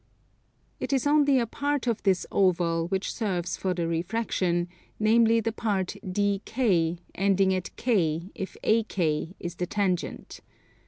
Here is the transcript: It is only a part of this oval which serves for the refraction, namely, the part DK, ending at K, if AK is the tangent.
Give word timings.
It 0.79 0.91
is 0.93 1.05
only 1.05 1.37
a 1.37 1.45
part 1.45 1.85
of 1.85 2.01
this 2.01 2.25
oval 2.31 2.87
which 2.87 3.13
serves 3.13 3.55
for 3.55 3.75
the 3.75 3.87
refraction, 3.87 4.67
namely, 4.99 5.39
the 5.41 5.51
part 5.51 5.93
DK, 6.03 6.97
ending 7.13 7.53
at 7.53 7.69
K, 7.75 8.31
if 8.33 8.57
AK 8.63 8.97
is 9.39 9.57
the 9.57 9.67
tangent. 9.67 10.39